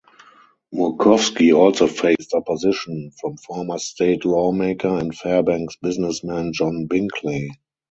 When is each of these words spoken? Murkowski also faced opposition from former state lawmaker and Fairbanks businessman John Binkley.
Murkowski 0.73 1.53
also 1.55 1.85
faced 1.85 2.33
opposition 2.33 3.11
from 3.21 3.37
former 3.37 3.77
state 3.77 4.25
lawmaker 4.25 4.97
and 4.97 5.15
Fairbanks 5.15 5.75
businessman 5.79 6.53
John 6.53 6.87
Binkley. 6.89 7.49